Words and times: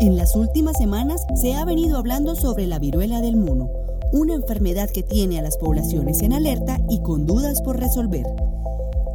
En 0.00 0.16
las 0.16 0.36
últimas 0.36 0.76
semanas 0.78 1.26
se 1.34 1.54
ha 1.54 1.64
venido 1.64 1.98
hablando 1.98 2.36
sobre 2.36 2.68
la 2.68 2.78
viruela 2.78 3.20
del 3.20 3.36
mono, 3.36 3.68
una 4.12 4.34
enfermedad 4.34 4.88
que 4.88 5.02
tiene 5.02 5.40
a 5.40 5.42
las 5.42 5.56
poblaciones 5.56 6.22
en 6.22 6.32
alerta 6.32 6.78
y 6.88 7.00
con 7.02 7.26
dudas 7.26 7.60
por 7.62 7.80
resolver. 7.80 8.24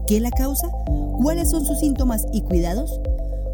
¿Qué 0.08 0.20
la 0.20 0.30
causa? 0.30 0.70
¿Cuáles 1.22 1.52
son 1.52 1.66
sus 1.66 1.80
síntomas 1.80 2.26
y 2.34 2.42
cuidados? 2.42 3.00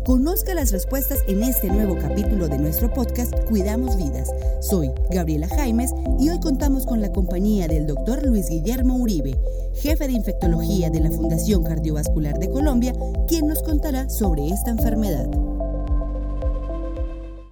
Conozca 0.08 0.56
las 0.56 0.72
respuestas 0.72 1.20
en 1.28 1.44
este 1.44 1.68
nuevo 1.68 1.96
capítulo 2.02 2.48
de 2.48 2.58
nuestro 2.58 2.92
podcast 2.92 3.32
Cuidamos 3.48 3.96
Vidas. 3.96 4.32
Soy 4.60 4.90
Gabriela 5.12 5.48
Jaimes 5.50 5.94
y 6.20 6.30
hoy 6.30 6.40
contamos 6.40 6.88
con 6.88 7.00
la 7.00 7.12
compañía 7.12 7.68
del 7.68 7.86
doctor 7.86 8.26
Luis 8.26 8.50
Guillermo 8.50 8.96
Uribe, 8.96 9.38
jefe 9.76 10.08
de 10.08 10.14
infectología 10.14 10.90
de 10.90 11.02
la 11.02 11.12
Fundación 11.12 11.62
Cardiovascular 11.62 12.40
de 12.40 12.50
Colombia, 12.50 12.94
quien 13.28 13.46
nos 13.46 13.62
contará 13.62 14.10
sobre 14.10 14.48
esta 14.48 14.72
enfermedad. 14.72 15.30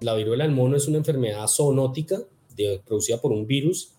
La 0.01 0.13
viruela 0.13 0.45
del 0.45 0.53
mono 0.53 0.75
es 0.75 0.87
una 0.87 0.97
enfermedad 0.97 1.47
zoonótica 1.47 2.19
producida 2.85 3.19
por 3.19 3.31
un 3.31 3.45
virus 3.45 3.93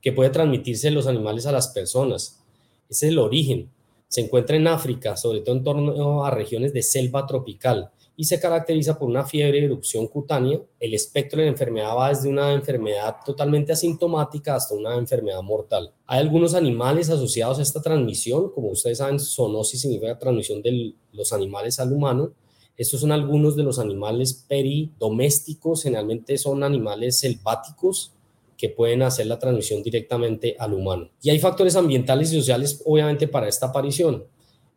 que 0.00 0.12
puede 0.12 0.30
transmitirse 0.30 0.88
de 0.88 0.94
los 0.94 1.06
animales 1.06 1.46
a 1.46 1.52
las 1.52 1.68
personas. 1.68 2.40
Ese 2.88 3.06
es 3.06 3.12
el 3.12 3.18
origen 3.18 3.70
se 4.10 4.22
encuentra 4.22 4.56
en 4.56 4.66
África, 4.66 5.16
sobre 5.16 5.40
todo 5.40 5.54
en 5.54 5.62
torno 5.62 6.24
a 6.24 6.32
regiones 6.32 6.72
de 6.72 6.82
selva 6.82 7.28
tropical 7.28 7.92
y 8.16 8.24
se 8.24 8.40
caracteriza 8.40 8.98
por 8.98 9.08
una 9.08 9.24
fiebre 9.24 9.60
y 9.60 9.64
erupción 9.64 10.08
cutánea. 10.08 10.60
El 10.80 10.94
espectro 10.94 11.38
de 11.38 11.44
la 11.44 11.52
enfermedad 11.52 11.96
va 11.96 12.08
desde 12.08 12.28
una 12.28 12.52
enfermedad 12.52 13.18
totalmente 13.24 13.72
asintomática 13.72 14.56
hasta 14.56 14.74
una 14.74 14.96
enfermedad 14.96 15.40
mortal. 15.42 15.92
Hay 16.06 16.18
algunos 16.18 16.54
animales 16.54 17.08
asociados 17.08 17.60
a 17.60 17.62
esta 17.62 17.80
transmisión, 17.80 18.50
como 18.50 18.70
ustedes 18.70 18.98
saben, 18.98 19.20
zoonosis 19.20 19.80
significa 19.80 20.18
transmisión 20.18 20.60
de 20.60 20.92
los 21.12 21.32
animales 21.32 21.78
al 21.78 21.92
humano. 21.92 22.32
Estos 22.80 23.02
son 23.02 23.12
algunos 23.12 23.56
de 23.56 23.62
los 23.62 23.78
animales 23.78 24.32
peridomésticos, 24.48 25.82
generalmente 25.82 26.38
son 26.38 26.64
animales 26.64 27.18
selváticos 27.18 28.14
que 28.56 28.70
pueden 28.70 29.02
hacer 29.02 29.26
la 29.26 29.38
transmisión 29.38 29.82
directamente 29.82 30.56
al 30.58 30.72
humano. 30.72 31.10
Y 31.20 31.28
hay 31.28 31.38
factores 31.38 31.76
ambientales 31.76 32.32
y 32.32 32.36
sociales, 32.36 32.80
obviamente, 32.86 33.28
para 33.28 33.48
esta 33.48 33.66
aparición. 33.66 34.24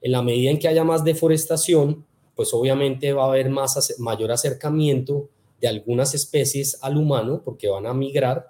En 0.02 0.12
la 0.12 0.22
medida 0.22 0.52
en 0.52 0.60
que 0.60 0.68
haya 0.68 0.84
más 0.84 1.06
deforestación, 1.06 2.06
pues 2.36 2.54
obviamente 2.54 3.14
va 3.14 3.24
a 3.24 3.28
haber 3.28 3.50
más, 3.50 3.96
mayor 4.00 4.34
acercamiento 4.34 5.30
de 5.62 5.70
algunas 5.70 6.14
especies 6.14 6.80
al 6.82 6.98
humano, 6.98 7.42
porque 7.46 7.70
van 7.70 7.86
a 7.86 7.94
migrar. 7.94 8.50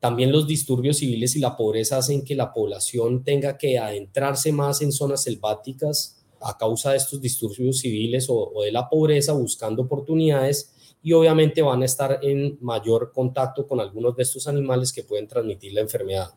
También 0.00 0.32
los 0.32 0.48
disturbios 0.48 0.96
civiles 0.96 1.36
y 1.36 1.38
la 1.38 1.56
pobreza 1.56 1.98
hacen 1.98 2.24
que 2.24 2.34
la 2.34 2.52
población 2.52 3.22
tenga 3.22 3.56
que 3.56 3.78
adentrarse 3.78 4.50
más 4.50 4.82
en 4.82 4.90
zonas 4.90 5.22
selváticas 5.22 6.21
a 6.42 6.56
causa 6.58 6.90
de 6.90 6.96
estos 6.96 7.20
disturbios 7.20 7.78
civiles 7.78 8.26
o, 8.28 8.62
de 8.64 8.72
la 8.72 8.88
pobreza, 8.88 9.32
buscando 9.32 9.82
oportunidades 9.82 10.72
y 11.02 11.12
obviamente 11.12 11.62
van 11.62 11.82
a 11.82 11.84
estar 11.84 12.20
en 12.22 12.58
mayor 12.60 13.12
contacto 13.12 13.66
con 13.66 13.80
algunos 13.80 14.14
de 14.16 14.22
estos 14.22 14.46
animales 14.46 14.92
que 14.92 15.02
pueden 15.02 15.26
transmitir 15.26 15.72
la 15.72 15.80
enfermedad. 15.80 16.30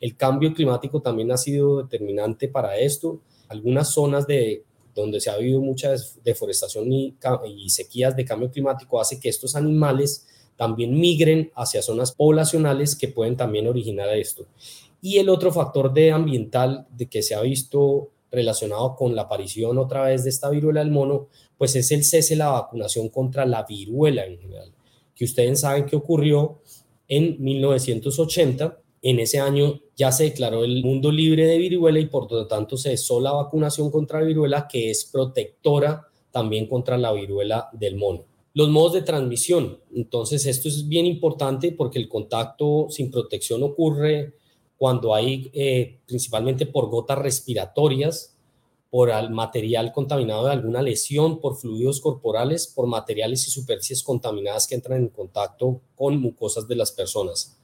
El 0.00 0.16
cambio 0.16 0.52
climático 0.54 1.00
también 1.00 1.30
ha 1.32 1.36
sido 1.36 1.82
determinante 1.82 2.48
para 2.48 2.76
esto. 2.76 3.20
Algunas 3.48 3.92
zonas 3.92 4.26
de 4.26 4.64
donde 4.94 5.20
se 5.20 5.30
ha 5.30 5.34
habido 5.34 5.60
mucha 5.60 5.94
deforestación 6.24 6.92
y, 6.92 7.16
y 7.56 7.70
sequías 7.70 8.16
de 8.16 8.24
cambio 8.24 8.50
climático 8.50 9.00
hace 9.00 9.20
que 9.20 9.28
estos 9.28 9.54
animales 9.54 10.26
también 10.56 10.98
migren 10.98 11.52
hacia 11.54 11.82
zonas 11.82 12.10
poblacionales 12.12 12.96
que 12.96 13.06
pueden 13.06 13.36
también 13.36 13.68
originar 13.68 14.08
esto. 14.16 14.46
Y 15.00 15.18
el 15.18 15.28
otro 15.28 15.52
factor 15.52 15.92
de 15.92 16.10
ambiental 16.10 16.86
de 16.90 17.06
que 17.06 17.22
se 17.22 17.36
ha 17.36 17.40
visto 17.40 18.10
relacionado 18.30 18.94
con 18.96 19.14
la 19.14 19.22
aparición 19.22 19.78
otra 19.78 20.04
vez 20.04 20.24
de 20.24 20.30
esta 20.30 20.50
viruela 20.50 20.80
del 20.80 20.90
mono, 20.90 21.28
pues 21.56 21.74
es 21.76 21.90
el 21.92 22.04
cese 22.04 22.34
de 22.34 22.38
la 22.38 22.50
vacunación 22.50 23.08
contra 23.08 23.46
la 23.46 23.64
viruela 23.64 24.26
en 24.26 24.38
general, 24.38 24.72
que 25.14 25.24
ustedes 25.24 25.60
saben 25.60 25.86
que 25.86 25.96
ocurrió 25.96 26.60
en 27.08 27.42
1980. 27.42 28.80
En 29.00 29.20
ese 29.20 29.38
año 29.38 29.80
ya 29.96 30.12
se 30.12 30.24
declaró 30.24 30.64
el 30.64 30.82
mundo 30.84 31.10
libre 31.10 31.46
de 31.46 31.58
viruela 31.58 32.00
y 32.00 32.06
por 32.06 32.30
lo 32.30 32.46
tanto 32.46 32.76
se 32.76 32.90
cesó 32.90 33.20
la 33.20 33.32
vacunación 33.32 33.90
contra 33.90 34.20
viruela 34.20 34.66
que 34.68 34.90
es 34.90 35.04
protectora 35.04 36.06
también 36.30 36.66
contra 36.66 36.98
la 36.98 37.12
viruela 37.12 37.68
del 37.72 37.96
mono. 37.96 38.24
Los 38.54 38.68
modos 38.70 38.94
de 38.94 39.02
transmisión. 39.02 39.78
Entonces 39.94 40.46
esto 40.46 40.68
es 40.68 40.88
bien 40.88 41.06
importante 41.06 41.72
porque 41.72 41.98
el 41.98 42.08
contacto 42.08 42.88
sin 42.90 43.10
protección 43.10 43.62
ocurre 43.62 44.34
cuando 44.78 45.12
hay 45.12 45.50
eh, 45.52 45.98
principalmente 46.06 46.64
por 46.64 46.88
gotas 46.88 47.18
respiratorias, 47.18 48.36
por 48.90 49.10
material 49.30 49.92
contaminado 49.92 50.46
de 50.46 50.52
alguna 50.52 50.80
lesión, 50.80 51.40
por 51.40 51.56
fluidos 51.56 52.00
corporales, 52.00 52.66
por 52.68 52.86
materiales 52.86 53.46
y 53.46 53.50
superficies 53.50 54.02
contaminadas 54.02 54.66
que 54.66 54.76
entran 54.76 54.98
en 55.00 55.08
contacto 55.08 55.82
con 55.94 56.18
mucosas 56.18 56.66
de 56.68 56.76
las 56.76 56.92
personas. 56.92 57.58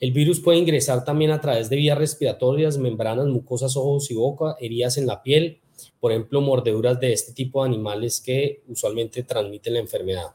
El 0.00 0.12
virus 0.12 0.40
puede 0.40 0.58
ingresar 0.58 1.04
también 1.04 1.30
a 1.30 1.40
través 1.40 1.70
de 1.70 1.76
vías 1.76 1.96
respiratorias, 1.96 2.78
membranas, 2.78 3.26
mucosas, 3.26 3.76
ojos 3.76 4.10
y 4.10 4.14
boca, 4.14 4.56
heridas 4.58 4.98
en 4.98 5.06
la 5.06 5.22
piel, 5.22 5.60
por 5.98 6.12
ejemplo, 6.12 6.40
mordeduras 6.40 6.98
de 7.00 7.12
este 7.12 7.32
tipo 7.32 7.62
de 7.62 7.68
animales 7.68 8.20
que 8.20 8.62
usualmente 8.68 9.22
transmiten 9.22 9.74
la 9.74 9.80
enfermedad. 9.80 10.34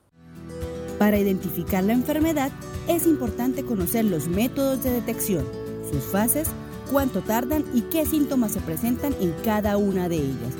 Para 0.98 1.20
identificar 1.20 1.84
la 1.84 1.94
enfermedad 1.94 2.52
es 2.88 3.06
importante 3.06 3.66
conocer 3.66 4.06
los 4.06 4.28
métodos 4.28 4.84
de 4.84 4.92
detección 4.92 5.65
sus 5.96 6.12
fases, 6.12 6.50
cuánto 6.92 7.22
tardan 7.22 7.64
y 7.74 7.82
qué 7.84 8.06
síntomas 8.06 8.52
se 8.52 8.60
presentan 8.60 9.16
en 9.22 9.32
cada 9.44 9.78
una 9.78 10.10
de 10.10 10.18
ellas. 10.18 10.54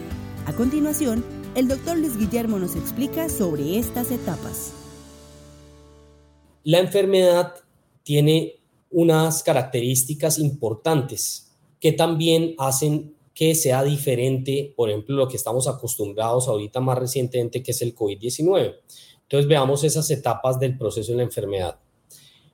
A 0.46 0.54
continuación, 0.54 1.26
el 1.56 1.68
doctor 1.68 1.98
Luis 1.98 2.18
Guillermo 2.18 2.58
nos 2.58 2.76
explica 2.76 3.28
sobre 3.28 3.78
estas 3.78 4.12
etapas. 4.12 4.72
La 6.64 6.80
enfermedad 6.80 7.54
tiene 8.04 8.62
unas 8.92 9.44
características 9.44 10.40
importantes 10.40 11.52
que 11.82 11.92
también 11.92 12.56
hacen 12.58 13.14
que 13.34 13.54
sea 13.56 13.84
diferente, 13.84 14.74
por 14.78 14.90
ejemplo, 14.90 15.18
lo 15.18 15.28
que 15.28 15.36
estamos 15.36 15.68
acostumbrados 15.68 16.48
ahorita 16.48 16.80
más 16.80 16.98
recientemente, 16.98 17.62
que 17.62 17.72
es 17.72 17.82
el 17.82 17.94
COVID-19. 17.94 18.76
Entonces 19.24 19.50
veamos 19.50 19.84
esas 19.84 20.10
etapas 20.12 20.58
del 20.60 20.78
proceso 20.78 21.12
de 21.12 21.18
la 21.18 21.24
enfermedad. 21.24 21.78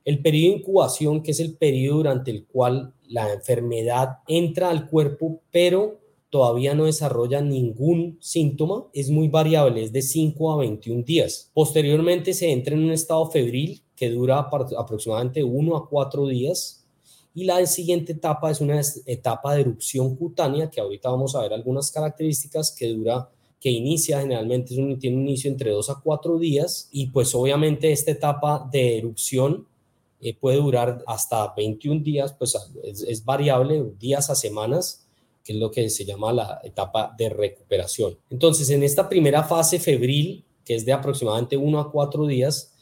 El 0.03 0.21
periodo 0.21 0.53
de 0.53 0.59
incubación, 0.59 1.21
que 1.21 1.31
es 1.31 1.39
el 1.39 1.55
periodo 1.55 1.97
durante 1.97 2.31
el 2.31 2.45
cual 2.45 2.93
la 3.07 3.31
enfermedad 3.31 4.19
entra 4.27 4.69
al 4.69 4.89
cuerpo, 4.89 5.41
pero 5.51 5.99
todavía 6.29 6.73
no 6.73 6.85
desarrolla 6.85 7.41
ningún 7.41 8.17
síntoma, 8.21 8.87
es 8.93 9.09
muy 9.09 9.27
variable, 9.27 9.83
es 9.83 9.91
de 9.91 10.01
5 10.01 10.53
a 10.53 10.57
21 10.57 11.03
días. 11.03 11.51
Posteriormente 11.53 12.33
se 12.33 12.51
entra 12.51 12.73
en 12.73 12.85
un 12.85 12.91
estado 12.91 13.29
febril 13.29 13.83
que 13.95 14.09
dura 14.09 14.39
aproximadamente 14.39 15.43
1 15.43 15.77
a 15.77 15.87
4 15.87 16.27
días. 16.27 16.85
Y 17.33 17.43
la 17.43 17.65
siguiente 17.65 18.13
etapa 18.13 18.49
es 18.49 18.59
una 18.59 18.81
etapa 19.05 19.55
de 19.55 19.61
erupción 19.61 20.15
cutánea, 20.15 20.69
que 20.69 20.81
ahorita 20.81 21.09
vamos 21.09 21.35
a 21.35 21.41
ver 21.41 21.53
algunas 21.53 21.91
características 21.91 22.75
que 22.77 22.87
dura 22.87 23.29
que 23.61 23.69
inicia 23.69 24.19
generalmente 24.19 24.73
tiene 24.99 25.17
un 25.17 25.27
inicio 25.27 25.51
entre 25.51 25.69
2 25.69 25.91
a 25.91 26.01
4 26.03 26.39
días 26.39 26.89
y 26.91 27.07
pues 27.07 27.35
obviamente 27.35 27.91
esta 27.91 28.09
etapa 28.09 28.67
de 28.71 28.97
erupción 28.97 29.67
eh, 30.21 30.35
puede 30.35 30.57
durar 30.57 31.03
hasta 31.07 31.51
21 31.55 32.01
días, 32.03 32.33
pues 32.33 32.55
es, 32.83 33.25
variable, 33.25 33.83
días 33.99 34.29
a 34.29 34.35
semanas, 34.35 35.07
que 35.43 35.53
es 35.53 35.59
lo 35.59 35.71
que 35.71 35.89
se 35.89 36.05
llama 36.05 36.31
la 36.31 36.61
etapa 36.63 37.15
de 37.17 37.29
recuperación. 37.29 38.17
Entonces, 38.29 38.69
en 38.69 38.83
esta 38.83 39.09
primera 39.09 39.43
fase 39.43 39.79
febril, 39.79 40.45
que 40.63 40.75
es 40.75 40.85
de 40.85 40.93
aproximadamente 40.93 41.57
1 41.57 41.79
a 41.79 41.91
4 41.91 42.27
días, 42.27 42.75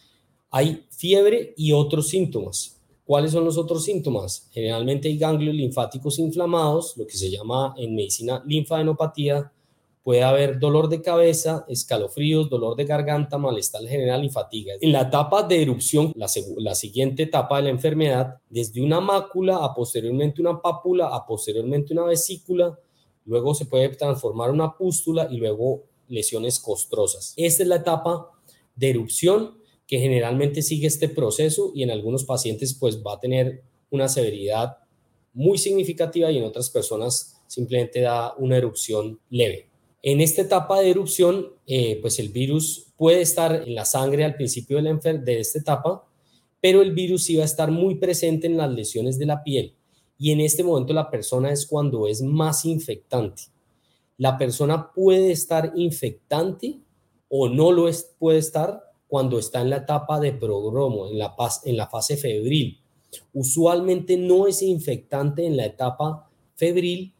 hay 0.52 0.86
fiebre 0.90 1.54
y 1.56 1.72
otros 1.72 2.10
síntomas. 2.10 2.78
¿Cuáles 3.06 3.32
son 3.32 3.46
los 3.46 3.58
otros 3.58 3.86
síntomas? 3.86 4.50
Generalmente 4.52 5.08
hay 5.08 5.18
ganglios 5.18 5.56
linfáticos 5.56 6.20
inflamados, 6.20 6.98
lo 6.98 7.08
que 7.08 7.18
se 7.18 7.32
llama 7.32 7.74
en 7.78 7.96
medicina 7.96 8.44
linfadenopatía, 8.46 9.52
Puede 10.09 10.24
haber 10.24 10.57
dolor 10.57 10.89
de 10.89 11.04
cabeza, 11.04 11.66
escalofríos, 11.68 12.50
dolor 12.50 12.75
de 12.75 12.86
garganta, 12.86 13.38
malestar 13.38 13.84
general 13.84 14.25
y 14.25 14.30
fatiga. 14.30 14.74
En 14.81 14.92
la 14.92 15.01
etapa 15.01 15.44
de 15.44 15.62
erupción, 15.62 16.13
la, 16.16 16.25
la 16.57 16.74
siguiente 16.74 17.22
etapa 17.22 17.57
de 17.57 17.66
la 17.66 17.69
enfermedad, 17.69 18.42
desde 18.50 18.81
una 18.81 19.01
mácula 19.01 19.63
a 19.63 19.75
posteriormente 19.75 20.42
una 20.42 20.63
pápula, 20.63 21.10
a 21.10 21.28
posteriormente 21.28 21.94
una 21.94 22.06
vesícula, 22.06 22.80
luego 23.24 23.54
se 23.54 23.68
puede 23.68 23.88
transformar 23.89 24.50
una 24.50 24.75
pústula 24.75 25.28
y 25.30 25.38
luego 25.38 25.84
lesiones 26.07 26.60
costrosas. 26.60 27.36
Esta 27.38 27.62
es 27.62 27.69
la 27.69 27.75
etapa 27.75 28.31
de 28.75 28.89
erupción 28.89 29.60
que 29.86 30.00
generalmente 30.00 30.63
sigue 30.63 30.88
este 30.88 31.10
proceso 31.10 31.72
y 31.75 31.84
en 31.84 31.92
algunos 31.92 32.24
pacientes 32.24 32.74
pues 32.74 33.04
va 33.06 33.13
a 33.13 33.19
tener 33.19 33.62
una 33.92 34.10
severidad 34.10 34.75
muy 35.36 35.60
significativa 35.60 36.31
y 36.31 36.39
en 36.39 36.45
otras 36.45 36.72
personas 36.72 37.39
simplemente 37.45 38.01
da 38.01 38.34
una 38.39 38.57
erupción 38.57 39.19
leve. 39.30 39.69
En 40.01 40.22
esta 40.22 40.44
etapa 40.44 40.80
de 40.80 40.92
erupción, 40.92 41.48
eh, 41.68 42.00
pues 42.01 42.19
el 42.19 42.30
virus 42.30 42.88
puede 42.96 43.22
estar 43.22 43.63
en 43.68 43.75
la 43.75 43.86
sangre 43.86 44.24
al 44.24 44.36
principio 44.36 44.78
de, 44.78 44.84
la 44.84 44.94
de 44.94 45.40
esta 45.40 45.60
etapa, 45.60 46.06
pero 46.62 46.81
el 46.81 46.94
virus 46.94 47.30
iba 47.30 47.44
a 47.44 47.46
estar 47.46 47.72
muy 47.72 47.96
presente 47.96 48.48
en 48.48 48.57
las 48.57 48.72
lesiones 48.72 49.18
de 49.18 49.25
la 49.25 49.44
piel. 49.44 49.74
Y 50.18 50.31
en 50.31 50.42
este 50.42 50.63
momento 50.63 50.94
la 50.94 51.10
persona 51.10 51.51
es 51.51 51.66
cuando 51.66 52.07
es 52.07 52.22
más 52.22 52.66
infectante. 52.66 53.44
La 54.18 54.38
persona 54.38 54.92
puede 54.92 55.31
estar 55.31 55.72
infectante 55.75 56.80
o 57.30 57.48
no 57.48 57.72
lo 57.72 57.88
es, 57.88 58.12
puede 58.19 58.40
estar 58.40 58.84
cuando 59.07 59.40
está 59.40 59.62
en 59.62 59.69
la 59.69 59.78
etapa 59.78 60.19
de 60.19 60.34
prodromo, 60.34 61.07
en 61.07 61.19
la, 61.19 61.36
en 61.63 61.78
la 61.78 61.88
fase 61.88 62.18
febril. 62.18 62.80
Usualmente 63.34 64.18
no 64.18 64.48
es 64.48 64.62
infectante 64.62 65.46
en 65.46 65.57
la 65.57 65.66
etapa 65.66 66.30
febril, 66.56 67.13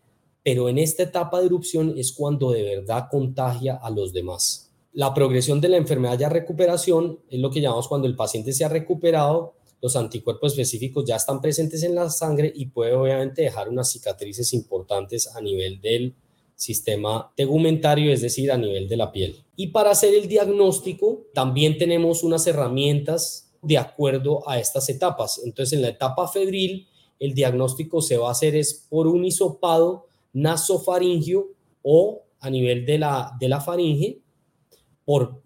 pero 0.50 0.68
en 0.68 0.80
esta 0.80 1.04
etapa 1.04 1.40
de 1.40 1.46
erupción 1.46 1.94
es 1.96 2.12
cuando 2.12 2.50
de 2.50 2.64
verdad 2.64 3.06
contagia 3.12 3.76
a 3.76 3.92
los 3.92 4.14
demás. 4.14 4.72
La 4.94 5.14
progresión 5.14 5.62
de 5.62 5.70
la 5.70 5.78
enfermedad 5.78 6.18
ya 6.18 6.28
recuperación 6.28 7.20
es 7.30 7.40
lo 7.40 7.52
que 7.52 7.62
llamamos 7.62 7.88
cuando 7.88 8.08
el 8.08 8.16
paciente 8.16 8.52
se 8.52 8.66
ha 8.66 8.68
recuperado, 8.68 9.54
los 9.80 9.96
anticuerpos 9.96 10.54
específicos 10.54 11.06
ya 11.06 11.18
están 11.18 11.40
presentes 11.40 11.84
en 11.84 11.94
la 11.94 12.10
sangre 12.10 12.52
y 12.56 12.66
puede 12.66 12.96
obviamente 12.96 13.44
dejar 13.44 13.70
unas 13.70 13.92
cicatrices 13.92 14.52
importantes 14.54 15.28
a 15.36 15.40
nivel 15.40 15.80
del 15.82 16.16
sistema 16.56 17.32
tegumentario, 17.38 18.12
es 18.12 18.24
decir, 18.24 18.52
a 18.52 18.58
nivel 18.58 18.90
de 18.90 18.98
la 18.98 19.12
piel. 19.12 19.44
Y 19.56 19.68
para 19.68 19.92
hacer 19.92 20.16
el 20.16 20.28
diagnóstico, 20.28 21.28
también 21.32 21.78
tenemos 21.78 22.24
unas 22.24 22.48
herramientas 22.48 23.52
de 23.62 23.78
acuerdo 23.78 24.50
a 24.50 24.58
estas 24.58 24.90
etapas. 24.90 25.42
Entonces, 25.46 25.74
en 25.74 25.84
la 25.84 25.90
etapa 25.90 26.28
febril, 26.28 26.88
el 27.20 27.36
diagnóstico 27.36 28.02
se 28.02 28.18
va 28.18 28.30
a 28.30 28.32
hacer 28.32 28.56
es 28.56 28.88
por 28.90 29.06
un 29.06 29.26
hisopado 29.26 30.09
nasofaringio 30.34 31.48
o 31.82 32.24
a 32.40 32.50
nivel 32.50 32.86
de 32.86 33.00
la, 33.00 33.36
de 33.40 33.50
la 33.50 33.62
faringe 33.62 34.20
por 35.06 35.42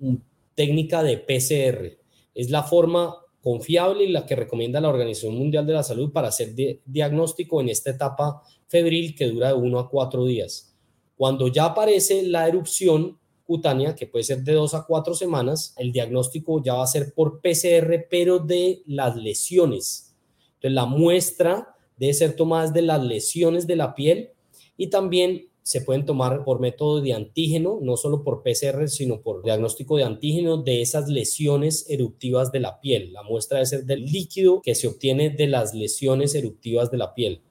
técnica 0.56 1.04
de 1.04 1.18
PCR. 1.18 1.98
Es 2.36 2.50
la 2.50 2.64
forma 2.64 3.16
confiable 3.42 4.06
y 4.06 4.12
la 4.12 4.26
que 4.26 4.36
recomienda 4.36 4.80
la 4.80 4.90
Organización 4.90 5.36
Mundial 5.36 5.66
de 5.66 5.74
la 5.74 5.84
Salud 5.84 6.12
para 6.12 6.30
hacer 6.30 6.54
diagnóstico 6.86 7.62
en 7.62 7.70
esta 7.70 7.92
etapa 7.92 8.42
febril 8.68 9.16
que 9.16 9.28
dura 9.28 9.50
de 9.50 9.54
1 9.56 9.80
a 9.80 9.90
4 9.90 10.26
días. 10.26 10.74
Cuando 11.16 11.48
ya 11.48 11.66
aparece 11.66 12.24
la 12.24 12.48
erupción 12.48 13.20
cutánea, 13.46 13.96
que 13.96 14.08
puede 14.08 14.24
ser 14.24 14.44
de 14.44 14.54
dos 14.54 14.74
a 14.74 14.86
cuatro 14.86 15.14
semanas, 15.14 15.74
el 15.78 15.92
diagnóstico 15.92 16.64
ya 16.64 16.76
va 16.76 16.84
a 16.84 16.88
ser 16.88 17.14
por 17.14 17.42
PCR, 17.42 18.08
pero 18.10 18.40
de 18.40 18.82
las 18.86 19.16
lesiones. 19.16 20.16
Entonces, 20.56 20.72
la 20.74 20.86
muestra 20.86 21.76
debe 21.98 22.14
ser 22.14 22.36
tomada 22.36 22.72
de 22.72 22.82
las 22.82 23.04
lesiones 23.04 23.68
de 23.68 23.76
la 23.76 23.94
piel 23.94 24.33
y 24.78 24.88
también 24.88 25.50
se 25.64 25.80
pueden 25.80 26.06
tomar 26.06 26.44
por 26.44 26.60
método 26.60 27.02
de 27.02 27.14
antígeno, 27.14 27.80
no 27.82 27.96
solo 27.96 28.24
por 28.24 28.44
PCR, 28.44 28.90
sino 28.90 29.22
por 29.22 29.44
diagnóstico 29.44 29.96
de 29.96 30.04
antígeno 30.04 30.58
de 30.58 30.82
esas 30.82 31.08
lesiones 31.08 31.90
eruptivas 31.90 32.52
de 32.52 32.60
la 32.60 32.82
piel. 32.82 33.14
La 33.14 33.24
muestra 33.24 33.60
debe 33.60 33.68
ser 33.68 33.86
del 33.86 34.06
líquido 34.06 34.62
que 34.62 34.76
se 34.76 34.88
obtiene 34.88 35.30
de 35.30 35.48
las 35.48 35.74
lesiones 35.74 36.36
eruptivas 36.36 36.92
de 36.92 36.98
la 36.98 37.14
piel. 37.14 37.42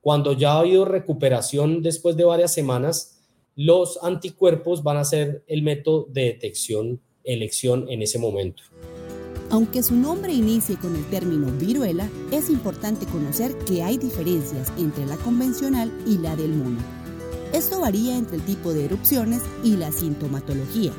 Cuando 0.00 0.32
ya 0.32 0.54
ha 0.54 0.60
habido 0.60 0.84
recuperación 0.84 1.80
después 1.80 2.16
de 2.16 2.24
varias 2.24 2.52
semanas, 2.52 3.22
los 3.54 4.02
anticuerpos 4.02 4.82
van 4.82 4.96
a 4.96 5.04
ser 5.04 5.44
el 5.46 5.62
método 5.62 6.06
de 6.10 6.24
detección, 6.24 7.00
elección 7.22 7.86
en 7.88 8.02
ese 8.02 8.18
momento. 8.18 8.64
Aunque 9.54 9.84
su 9.84 9.94
nombre 9.94 10.32
inicie 10.32 10.76
con 10.76 10.96
el 10.96 11.08
término 11.10 11.46
viruela, 11.46 12.10
es 12.32 12.50
importante 12.50 13.06
conocer 13.06 13.56
que 13.58 13.84
hay 13.84 13.98
diferencias 13.98 14.72
entre 14.76 15.06
la 15.06 15.16
convencional 15.16 15.92
y 16.08 16.18
la 16.18 16.34
del 16.34 16.54
mono. 16.54 16.80
Esto 17.52 17.78
varía 17.78 18.18
entre 18.18 18.38
el 18.38 18.42
tipo 18.42 18.74
de 18.74 18.86
erupciones 18.86 19.42
y 19.62 19.76
la 19.76 19.92
sintomatología. 19.92 20.90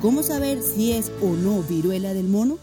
¿Cómo 0.00 0.22
saber 0.22 0.62
si 0.62 0.92
es 0.92 1.10
o 1.20 1.30
no 1.30 1.60
viruela 1.64 2.14
del 2.14 2.28
mono? 2.28 2.56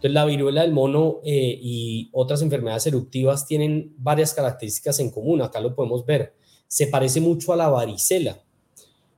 La 0.00 0.24
viruela 0.24 0.62
del 0.62 0.72
mono 0.72 1.20
eh, 1.26 1.58
y 1.60 2.08
otras 2.14 2.40
enfermedades 2.40 2.86
eruptivas 2.86 3.46
tienen 3.46 3.94
varias 3.98 4.32
características 4.32 4.98
en 5.00 5.10
común. 5.10 5.42
Acá 5.42 5.60
lo 5.60 5.74
podemos 5.74 6.06
ver. 6.06 6.34
Se 6.68 6.86
parece 6.86 7.20
mucho 7.20 7.52
a 7.52 7.56
la 7.56 7.68
varicela 7.68 8.42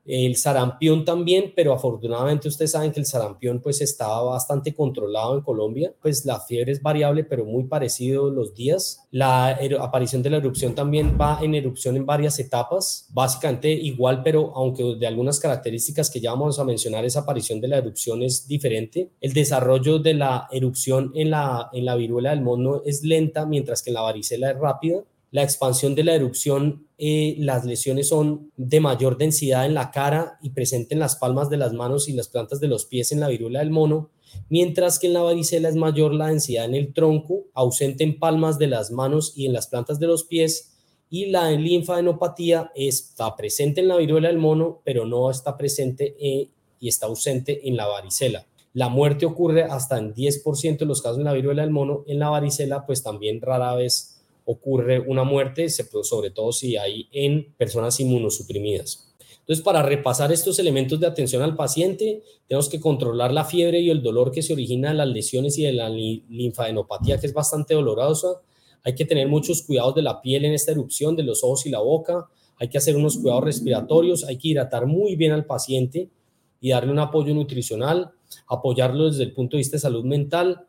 el 0.06 0.36
sarampión 0.36 1.04
también, 1.04 1.52
pero 1.56 1.72
afortunadamente 1.72 2.48
ustedes 2.48 2.72
saben 2.72 2.92
que 2.92 3.00
el 3.00 3.06
sarampión 3.06 3.60
pues 3.60 3.80
estaba 3.80 4.22
bastante 4.22 4.74
controlado 4.74 5.36
en 5.36 5.42
Colombia, 5.42 5.94
pues 6.02 6.24
la 6.24 6.40
fiebre 6.40 6.72
es 6.72 6.82
variable 6.82 7.24
pero 7.24 7.44
muy 7.44 7.64
parecido 7.64 8.30
los 8.30 8.54
días. 8.54 9.06
La 9.10 9.58
aparición 9.80 10.22
de 10.22 10.30
la 10.30 10.36
erupción 10.38 10.74
también 10.74 11.16
va 11.18 11.38
en 11.42 11.54
erupción 11.54 11.96
en 11.96 12.04
varias 12.04 12.38
etapas, 12.38 13.08
básicamente 13.12 13.70
igual, 13.70 14.22
pero 14.22 14.52
aunque 14.54 14.96
de 14.98 15.06
algunas 15.06 15.40
características 15.40 16.10
que 16.10 16.20
ya 16.20 16.32
vamos 16.32 16.58
a 16.58 16.64
mencionar, 16.64 17.04
esa 17.04 17.20
aparición 17.20 17.60
de 17.60 17.68
la 17.68 17.78
erupción 17.78 18.22
es 18.22 18.46
diferente. 18.46 19.10
El 19.20 19.32
desarrollo 19.32 19.98
de 19.98 20.14
la 20.14 20.48
erupción 20.50 21.12
en 21.14 21.30
la, 21.30 21.70
en 21.72 21.84
la 21.84 21.96
viruela 21.96 22.30
del 22.30 22.42
mono 22.42 22.82
es 22.84 23.02
lenta, 23.02 23.46
mientras 23.46 23.82
que 23.82 23.90
en 23.90 23.94
la 23.94 24.02
varicela 24.02 24.50
es 24.50 24.58
rápida 24.58 25.04
la 25.34 25.42
expansión 25.42 25.96
de 25.96 26.04
la 26.04 26.14
erupción, 26.14 26.86
eh, 26.96 27.34
las 27.38 27.64
lesiones 27.64 28.08
son 28.08 28.52
de 28.56 28.80
mayor 28.80 29.18
densidad 29.18 29.66
en 29.66 29.74
la 29.74 29.90
cara 29.90 30.38
y 30.42 30.50
presente 30.50 30.94
en 30.94 31.00
las 31.00 31.16
palmas 31.16 31.50
de 31.50 31.56
las 31.56 31.72
manos 31.72 32.08
y 32.08 32.12
las 32.12 32.28
plantas 32.28 32.60
de 32.60 32.68
los 32.68 32.86
pies 32.86 33.10
en 33.10 33.20
la 33.20 33.28
viruela 33.28 33.58
del 33.58 33.70
mono, 33.70 34.10
mientras 34.48 34.98
que 34.98 35.08
en 35.08 35.14
la 35.14 35.22
varicela 35.22 35.68
es 35.68 35.76
mayor 35.76 36.14
la 36.14 36.28
densidad 36.28 36.64
en 36.64 36.74
el 36.74 36.92
tronco, 36.92 37.46
ausente 37.52 38.04
en 38.04 38.18
palmas 38.18 38.58
de 38.58 38.68
las 38.68 38.92
manos 38.92 39.32
y 39.34 39.46
en 39.46 39.52
las 39.52 39.66
plantas 39.66 39.98
de 39.98 40.06
los 40.06 40.24
pies, 40.24 40.70
y 41.10 41.26
la 41.26 41.50
linfadenopatía 41.50 42.70
está 42.74 43.36
presente 43.36 43.80
en 43.80 43.88
la 43.88 43.96
viruela 43.96 44.28
del 44.28 44.38
mono, 44.38 44.80
pero 44.84 45.04
no 45.04 45.30
está 45.30 45.56
presente 45.56 46.16
eh, 46.18 46.48
y 46.80 46.88
está 46.88 47.06
ausente 47.06 47.68
en 47.68 47.76
la 47.76 47.86
varicela. 47.86 48.46
La 48.72 48.88
muerte 48.88 49.24
ocurre 49.24 49.62
hasta 49.62 49.98
en 49.98 50.14
10% 50.14 50.78
de 50.78 50.86
los 50.86 51.02
casos 51.02 51.18
en 51.18 51.24
la 51.24 51.32
viruela 51.32 51.62
del 51.62 51.70
mono, 51.70 52.02
en 52.06 52.18
la 52.18 52.30
varicela 52.30 52.86
pues 52.86 53.02
también 53.02 53.40
rara 53.40 53.74
vez 53.74 54.13
ocurre 54.44 55.00
una 55.00 55.24
muerte, 55.24 55.68
sobre 55.68 56.30
todo 56.30 56.52
si 56.52 56.76
hay 56.76 57.08
en 57.12 57.54
personas 57.56 57.98
inmunosuprimidas. 58.00 59.14
Entonces, 59.40 59.62
para 59.62 59.82
repasar 59.82 60.32
estos 60.32 60.58
elementos 60.58 60.98
de 61.00 61.06
atención 61.06 61.42
al 61.42 61.54
paciente, 61.54 62.22
tenemos 62.46 62.68
que 62.68 62.80
controlar 62.80 63.30
la 63.30 63.44
fiebre 63.44 63.78
y 63.80 63.90
el 63.90 64.02
dolor 64.02 64.30
que 64.30 64.42
se 64.42 64.54
origina 64.54 64.88
de 64.88 64.94
las 64.94 65.08
lesiones 65.08 65.58
y 65.58 65.64
de 65.64 65.72
la 65.72 65.90
linfadenopatía, 65.90 67.20
que 67.20 67.26
es 67.26 67.34
bastante 67.34 67.74
dolorosa. 67.74 68.40
Hay 68.84 68.94
que 68.94 69.04
tener 69.04 69.28
muchos 69.28 69.62
cuidados 69.62 69.94
de 69.94 70.02
la 70.02 70.22
piel 70.22 70.46
en 70.46 70.54
esta 70.54 70.72
erupción, 70.72 71.14
de 71.14 71.24
los 71.24 71.44
ojos 71.44 71.66
y 71.66 71.70
la 71.70 71.80
boca. 71.80 72.26
Hay 72.56 72.68
que 72.68 72.78
hacer 72.78 72.96
unos 72.96 73.18
cuidados 73.18 73.44
respiratorios. 73.44 74.24
Hay 74.24 74.38
que 74.38 74.48
hidratar 74.48 74.86
muy 74.86 75.14
bien 75.14 75.32
al 75.32 75.44
paciente 75.44 76.08
y 76.60 76.70
darle 76.70 76.92
un 76.92 76.98
apoyo 76.98 77.34
nutricional, 77.34 78.12
apoyarlo 78.46 79.10
desde 79.10 79.24
el 79.24 79.32
punto 79.32 79.56
de 79.56 79.60
vista 79.60 79.76
de 79.76 79.80
salud 79.80 80.04
mental 80.04 80.66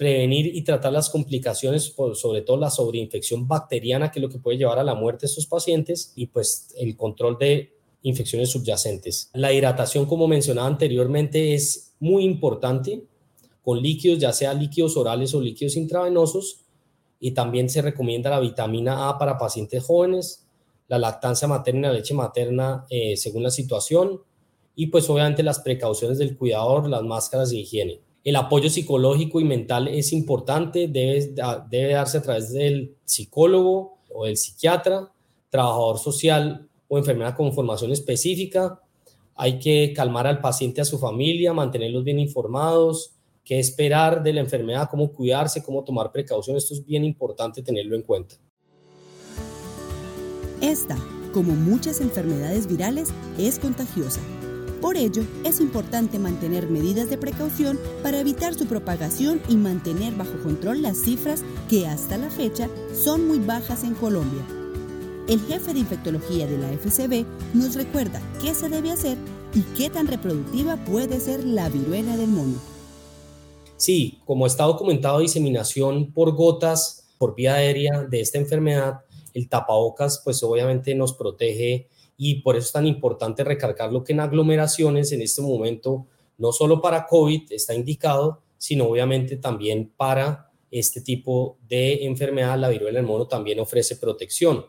prevenir 0.00 0.56
y 0.56 0.62
tratar 0.62 0.94
las 0.94 1.10
complicaciones, 1.10 1.94
sobre 2.14 2.40
todo 2.40 2.56
la 2.56 2.70
sobreinfección 2.70 3.46
bacteriana, 3.46 4.10
que 4.10 4.18
es 4.18 4.22
lo 4.22 4.30
que 4.30 4.38
puede 4.38 4.56
llevar 4.56 4.78
a 4.78 4.82
la 4.82 4.94
muerte 4.94 5.26
de 5.26 5.26
estos 5.26 5.44
pacientes, 5.44 6.14
y 6.16 6.28
pues 6.28 6.74
el 6.78 6.96
control 6.96 7.36
de 7.38 7.74
infecciones 8.00 8.48
subyacentes. 8.48 9.28
La 9.34 9.52
hidratación, 9.52 10.06
como 10.06 10.26
mencionaba 10.26 10.68
anteriormente, 10.68 11.52
es 11.52 11.92
muy 12.00 12.24
importante 12.24 13.04
con 13.60 13.82
líquidos, 13.82 14.18
ya 14.18 14.32
sea 14.32 14.54
líquidos 14.54 14.96
orales 14.96 15.34
o 15.34 15.40
líquidos 15.42 15.76
intravenosos, 15.76 16.64
y 17.20 17.32
también 17.32 17.68
se 17.68 17.82
recomienda 17.82 18.30
la 18.30 18.40
vitamina 18.40 19.10
A 19.10 19.18
para 19.18 19.36
pacientes 19.36 19.84
jóvenes, 19.84 20.46
la 20.88 20.98
lactancia 20.98 21.46
materna 21.46 21.88
la 21.88 21.94
leche 21.98 22.14
materna 22.14 22.86
eh, 22.88 23.18
según 23.18 23.42
la 23.42 23.50
situación, 23.50 24.22
y 24.74 24.86
pues 24.86 25.10
obviamente 25.10 25.42
las 25.42 25.58
precauciones 25.58 26.16
del 26.16 26.38
cuidador, 26.38 26.88
las 26.88 27.02
máscaras 27.02 27.50
de 27.50 27.58
higiene. 27.58 28.00
El 28.22 28.36
apoyo 28.36 28.68
psicológico 28.68 29.40
y 29.40 29.44
mental 29.44 29.88
es 29.88 30.12
importante, 30.12 30.88
debe, 30.88 31.32
darse 31.92 32.18
a 32.18 32.22
través 32.22 32.52
del 32.52 32.94
psicólogo 33.04 33.98
o 34.12 34.26
del 34.26 34.36
psiquiatra, 34.36 35.10
trabajador 35.48 35.98
social 35.98 36.68
o 36.88 36.98
enfermera 36.98 37.34
con 37.34 37.52
formación 37.54 37.92
específica. 37.92 38.80
Hay 39.36 39.58
que 39.58 39.94
calmar 39.94 40.26
al 40.26 40.40
paciente, 40.40 40.82
a 40.82 40.84
su 40.84 40.98
familia, 40.98 41.54
mantenerlos 41.54 42.04
bien 42.04 42.18
informados, 42.18 43.12
qué 43.42 43.58
esperar 43.58 44.22
de 44.22 44.34
la 44.34 44.40
enfermedad, 44.40 44.88
cómo 44.90 45.12
cuidarse, 45.12 45.62
cómo 45.62 45.82
tomar 45.82 46.12
precauciones. 46.12 46.64
Esto 46.64 46.74
es 46.74 46.84
bien 46.84 47.04
importante 47.04 47.62
tenerlo 47.62 47.96
en 47.96 48.02
cuenta. 48.02 48.34
Esta, 50.60 50.98
como 51.32 51.54
muchas 51.54 52.02
enfermedades 52.02 52.66
virales, 52.66 53.14
es 53.38 53.58
contagiosa 53.58 54.20
por 54.80 54.96
ello, 54.96 55.22
es 55.44 55.60
importante 55.60 56.18
mantener 56.18 56.68
medidas 56.68 57.10
de 57.10 57.18
precaución 57.18 57.78
para 58.02 58.20
evitar 58.20 58.54
su 58.54 58.66
propagación 58.66 59.40
y 59.48 59.56
mantener 59.56 60.14
bajo 60.14 60.42
control 60.42 60.82
las 60.82 61.02
cifras 61.02 61.42
que 61.68 61.86
hasta 61.86 62.16
la 62.16 62.30
fecha 62.30 62.68
son 62.94 63.28
muy 63.28 63.38
bajas 63.38 63.84
en 63.84 63.94
Colombia. 63.94 64.42
El 65.28 65.40
jefe 65.40 65.74
de 65.74 65.80
infectología 65.80 66.46
de 66.46 66.58
la 66.58 66.68
FCB 66.72 67.24
nos 67.54 67.74
recuerda 67.74 68.20
qué 68.40 68.54
se 68.54 68.68
debe 68.68 68.90
hacer 68.90 69.16
y 69.54 69.60
qué 69.76 69.90
tan 69.90 70.06
reproductiva 70.06 70.76
puede 70.84 71.20
ser 71.20 71.44
la 71.44 71.68
viruela 71.68 72.16
del 72.16 72.30
mono. 72.30 72.58
Sí, 73.76 74.20
como 74.24 74.46
está 74.46 74.64
documentado 74.64 75.20
diseminación 75.20 76.12
por 76.12 76.34
gotas, 76.34 77.08
por 77.18 77.34
vía 77.34 77.54
aérea 77.54 78.02
de 78.02 78.20
esta 78.20 78.38
enfermedad, 78.38 79.00
el 79.34 79.48
tapabocas 79.48 80.20
pues 80.24 80.42
obviamente 80.42 80.94
nos 80.94 81.12
protege 81.12 81.88
y 82.20 82.42
por 82.42 82.56
eso 82.56 82.66
es 82.66 82.72
tan 82.72 82.86
importante 82.86 83.42
recargar 83.42 83.92
lo 83.92 84.04
que 84.04 84.12
en 84.12 84.20
aglomeraciones 84.20 85.10
en 85.12 85.22
este 85.22 85.40
momento, 85.40 86.06
no 86.36 86.52
solo 86.52 86.80
para 86.80 87.06
COVID 87.06 87.50
está 87.50 87.74
indicado, 87.74 88.42
sino 88.58 88.84
obviamente 88.84 89.36
también 89.38 89.90
para 89.96 90.50
este 90.70 91.00
tipo 91.00 91.56
de 91.66 92.04
enfermedad, 92.04 92.58
la 92.58 92.68
viruela 92.68 92.98
del 92.98 93.06
mono 93.06 93.26
también 93.26 93.58
ofrece 93.58 93.96
protección. 93.96 94.66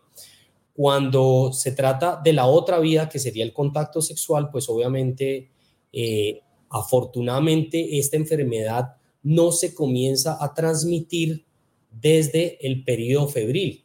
Cuando 0.74 1.52
se 1.52 1.74
trata 1.74 2.22
de 2.24 2.32
la 2.32 2.46
otra 2.46 2.80
vía, 2.80 3.10
que 3.10 3.20
sería 3.20 3.44
el 3.44 3.52
contacto 3.52 4.02
sexual, 4.02 4.50
pues 4.50 4.70
obviamente 4.70 5.52
eh, 5.92 6.42
Afortunadamente, 6.74 8.00
esta 8.00 8.16
enfermedad 8.16 8.96
no 9.24 9.52
se 9.52 9.76
comienza 9.76 10.38
a 10.42 10.54
transmitir 10.54 11.46
desde 11.92 12.66
el 12.66 12.86
periodo 12.86 13.28
febril, 13.28 13.84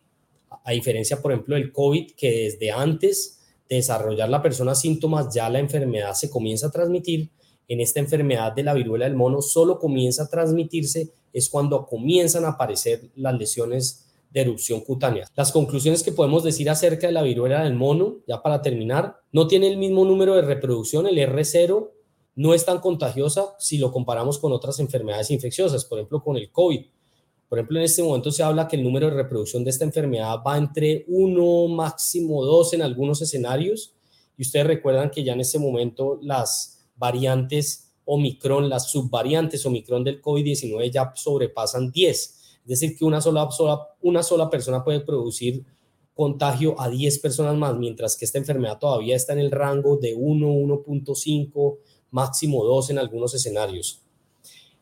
a 0.62 0.70
diferencia, 0.70 1.20
por 1.20 1.32
ejemplo, 1.32 1.56
del 1.56 1.72
COVID, 1.72 2.12
que 2.12 2.30
desde 2.44 2.70
antes 2.70 3.40
desarrollar 3.68 4.28
la 4.28 4.42
persona 4.42 4.74
síntomas 4.74 5.34
ya 5.34 5.48
la 5.48 5.58
enfermedad 5.58 6.14
se 6.14 6.30
comienza 6.30 6.68
a 6.68 6.70
transmitir. 6.70 7.30
En 7.68 7.80
esta 7.80 8.00
enfermedad 8.00 8.52
de 8.52 8.62
la 8.62 8.74
viruela 8.74 9.06
del 9.06 9.16
mono 9.16 9.42
solo 9.42 9.78
comienza 9.78 10.24
a 10.24 10.28
transmitirse 10.28 11.10
es 11.32 11.48
cuando 11.48 11.84
comienzan 11.86 12.44
a 12.44 12.50
aparecer 12.50 13.10
las 13.16 13.34
lesiones 13.34 14.06
de 14.30 14.40
erupción 14.40 14.80
cutánea. 14.80 15.26
Las 15.34 15.52
conclusiones 15.52 16.02
que 16.02 16.12
podemos 16.12 16.44
decir 16.44 16.70
acerca 16.70 17.06
de 17.06 17.12
la 17.12 17.22
viruela 17.22 17.64
del 17.64 17.74
mono, 17.74 18.18
ya 18.26 18.42
para 18.42 18.62
terminar, 18.62 19.20
no 19.32 19.46
tiene 19.46 19.68
el 19.68 19.78
mismo 19.78 20.04
número 20.04 20.34
de 20.34 20.42
reproducción, 20.42 21.06
el 21.06 21.18
R0 21.18 21.90
no 22.36 22.54
es 22.54 22.64
tan 22.64 22.78
contagiosa 22.80 23.56
si 23.58 23.78
lo 23.78 23.90
comparamos 23.92 24.38
con 24.38 24.52
otras 24.52 24.78
enfermedades 24.78 25.30
infecciosas, 25.30 25.84
por 25.84 25.98
ejemplo 25.98 26.22
con 26.22 26.36
el 26.36 26.50
COVID. 26.50 26.86
Por 27.48 27.58
ejemplo, 27.58 27.78
en 27.78 27.84
este 27.84 28.02
momento 28.02 28.32
se 28.32 28.42
habla 28.42 28.66
que 28.66 28.76
el 28.76 28.82
número 28.82 29.06
de 29.06 29.14
reproducción 29.14 29.62
de 29.62 29.70
esta 29.70 29.84
enfermedad 29.84 30.38
va 30.44 30.58
entre 30.58 31.04
1, 31.08 31.68
máximo 31.68 32.44
2 32.44 32.74
en 32.74 32.82
algunos 32.82 33.22
escenarios. 33.22 33.94
Y 34.36 34.42
ustedes 34.42 34.66
recuerdan 34.66 35.10
que 35.10 35.22
ya 35.22 35.32
en 35.32 35.40
este 35.40 35.58
momento 35.58 36.18
las 36.22 36.86
variantes 36.96 37.92
Omicron, 38.04 38.68
las 38.68 38.90
subvariantes 38.90 39.64
Omicron 39.66 40.04
del 40.04 40.20
COVID-19 40.22 40.90
ya 40.90 41.12
sobrepasan 41.14 41.90
10. 41.90 42.16
Es 42.16 42.80
decir, 42.80 42.96
que 42.96 43.04
una 43.04 43.20
sola, 43.20 43.48
una 44.00 44.22
sola 44.22 44.50
persona 44.50 44.82
puede 44.82 45.00
producir 45.00 45.64
contagio 46.14 46.80
a 46.80 46.88
10 46.88 47.18
personas 47.18 47.56
más, 47.56 47.76
mientras 47.76 48.16
que 48.16 48.24
esta 48.24 48.38
enfermedad 48.38 48.78
todavía 48.78 49.14
está 49.14 49.34
en 49.34 49.40
el 49.40 49.50
rango 49.50 49.98
de 49.98 50.14
1, 50.14 50.46
1.5, 50.46 51.78
máximo 52.10 52.64
2 52.64 52.90
en 52.90 52.98
algunos 52.98 53.34
escenarios. 53.34 54.05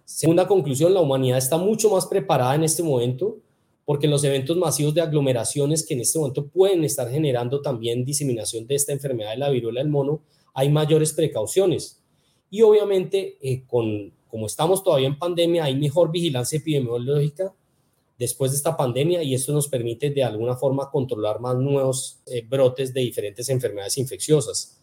Segunda 0.04 0.46
conclusión, 0.46 0.92
la 0.92 1.00
humanidad 1.00 1.38
está 1.38 1.56
mucho 1.56 1.90
más 1.90 2.06
preparada 2.06 2.54
en 2.54 2.64
este 2.64 2.82
momento 2.82 3.38
porque 3.84 4.08
los 4.08 4.24
eventos 4.24 4.56
masivos 4.56 4.94
de 4.94 5.02
aglomeraciones 5.02 5.84
que 5.84 5.94
en 5.94 6.00
este 6.00 6.18
momento 6.18 6.46
pueden 6.46 6.84
estar 6.84 7.10
generando 7.10 7.60
también 7.60 8.04
diseminación 8.04 8.66
de 8.66 8.74
esta 8.74 8.92
enfermedad 8.92 9.32
de 9.32 9.38
la 9.38 9.50
viruela 9.50 9.80
del 9.80 9.90
mono, 9.90 10.22
hay 10.54 10.70
mayores 10.70 11.12
precauciones. 11.12 12.02
Y 12.48 12.62
obviamente, 12.62 13.36
eh, 13.42 13.64
con, 13.66 14.12
como 14.28 14.46
estamos 14.46 14.82
todavía 14.82 15.08
en 15.08 15.18
pandemia, 15.18 15.64
hay 15.64 15.76
mejor 15.76 16.10
vigilancia 16.10 16.58
epidemiológica 16.58 17.54
después 18.18 18.52
de 18.52 18.56
esta 18.56 18.76
pandemia 18.76 19.22
y 19.22 19.34
esto 19.34 19.52
nos 19.52 19.68
permite 19.68 20.10
de 20.10 20.22
alguna 20.22 20.54
forma 20.54 20.90
controlar 20.90 21.40
más 21.40 21.56
nuevos 21.56 22.20
eh, 22.26 22.46
brotes 22.48 22.94
de 22.94 23.00
diferentes 23.00 23.48
enfermedades 23.48 23.98
infecciosas. 23.98 24.80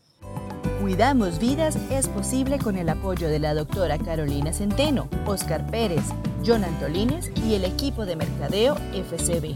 Cuidamos 0.82 1.38
Vidas 1.38 1.78
es 1.92 2.08
posible 2.08 2.58
con 2.58 2.76
el 2.76 2.90
apoyo 2.90 3.30
de 3.30 3.38
la 3.38 3.54
doctora 3.54 4.00
Carolina 4.00 4.52
Centeno, 4.52 5.08
Oscar 5.28 5.64
Pérez, 5.68 6.02
John 6.44 6.64
Antolines 6.64 7.32
y 7.46 7.54
el 7.54 7.66
equipo 7.66 8.08
de 8.08 8.16
mercadeo 8.16 8.74
FCB. 8.92 9.56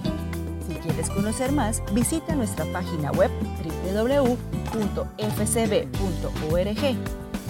Si 0.67 0.75
quieres 0.83 1.09
conocer 1.09 1.51
más, 1.51 1.81
visita 1.93 2.35
nuestra 2.35 2.65
página 2.65 3.11
web 3.13 3.31
www.fcb.org. 3.91 4.37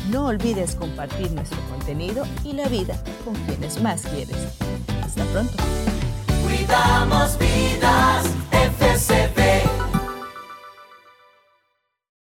No 0.09 0.27
olvides 0.27 0.75
compartir 0.75 1.33
nuestro 1.33 1.59
contenido 1.69 2.23
y 2.45 2.53
la 2.53 2.69
vida 2.69 3.03
con 3.25 3.35
quienes 3.45 3.81
más 3.81 4.03
quieres. 4.03 4.37
Hasta 5.03 5.25
pronto. 5.25 5.57
Cuidamos 6.45 7.37
vidas. 7.37 8.34